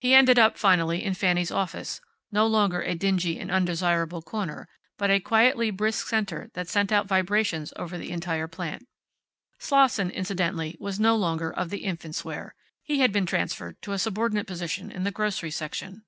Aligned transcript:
He 0.00 0.12
ended 0.12 0.40
up 0.40 0.58
finally 0.58 1.04
in 1.04 1.14
Fanny's 1.14 1.52
office, 1.52 2.00
no 2.32 2.48
longer 2.48 2.80
a 2.82 2.96
dingy 2.96 3.38
and 3.38 3.48
undesirable 3.48 4.20
corner, 4.20 4.68
but 4.98 5.08
a 5.08 5.20
quietly 5.20 5.70
brisk 5.70 6.08
center 6.08 6.50
that 6.54 6.66
sent 6.66 6.90
out 6.90 7.06
vibrations 7.06 7.72
over 7.76 7.96
the 7.96 8.10
entire 8.10 8.48
plant. 8.48 8.88
Slosson, 9.60 10.10
incidentally, 10.10 10.76
was 10.80 10.98
no 10.98 11.14
longer 11.14 11.52
of 11.52 11.70
the 11.70 11.84
infants' 11.84 12.24
wear. 12.24 12.56
He 12.82 12.98
had 12.98 13.12
been 13.12 13.24
transferred 13.24 13.80
to 13.82 13.92
a 13.92 14.00
subordinate 14.00 14.48
position 14.48 14.90
in 14.90 15.04
the 15.04 15.12
grocery 15.12 15.52
section. 15.52 16.02